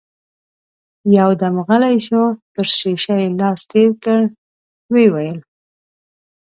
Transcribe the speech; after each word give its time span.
يودم 1.17 1.55
غلی 1.67 1.97
شو، 2.07 2.23
پر 2.53 2.65
شيشه 2.79 3.15
يې 3.21 3.29
لاس 3.39 3.61
تېر 3.71 3.89
کړ، 4.03 4.19
ويې 4.91 5.07
ويل: 5.13 5.37